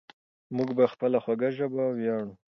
موږ 0.55 0.69
په 0.77 0.85
خپله 0.93 1.17
خوږه 1.23 1.49
ژبه 1.57 1.83
ویاړو. 1.97 2.33